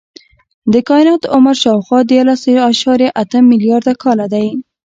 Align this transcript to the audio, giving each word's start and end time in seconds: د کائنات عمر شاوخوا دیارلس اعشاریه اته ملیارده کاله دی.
د 0.71 0.73
کائنات 0.87 1.23
عمر 1.35 1.55
شاوخوا 1.63 1.99
دیارلس 2.09 2.43
اعشاریه 2.67 3.09
اته 3.21 3.37
ملیارده 3.49 3.93
کاله 4.03 4.25
دی. 4.33 4.47